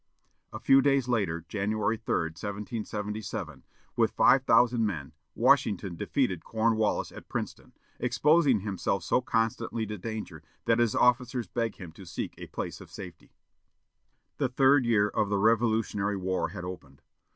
A 0.51 0.59
few 0.59 0.81
days 0.81 1.07
later, 1.07 1.45
January 1.47 1.95
3, 1.95 2.29
1777, 2.29 3.63
with 3.95 4.09
five 4.09 4.41
thousand 4.45 4.83
men, 4.83 5.13
Washington 5.35 5.95
defeated 5.95 6.43
Cornwallis 6.43 7.11
at 7.11 7.29
Princeton, 7.29 7.73
exposing 7.99 8.61
himself 8.61 9.03
so 9.03 9.21
constantly 9.21 9.85
to 9.85 9.99
danger 9.99 10.41
that 10.65 10.79
his 10.79 10.95
officers 10.95 11.45
begged 11.47 11.75
him 11.75 11.91
to 11.91 12.05
seek 12.07 12.33
a 12.39 12.47
place 12.47 12.81
of 12.81 12.89
safety. 12.89 13.35
The 14.37 14.49
third 14.49 14.85
year 14.87 15.07
of 15.07 15.29
the 15.29 15.37
Revolutionary 15.37 16.17
War 16.17 16.47
had 16.47 16.65
opened. 16.65 17.03